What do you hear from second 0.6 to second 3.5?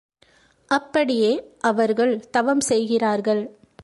அப்படியே அவர்கள் தவம் செய்கிறார்கள்.